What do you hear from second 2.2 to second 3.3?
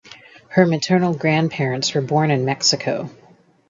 in Mexico.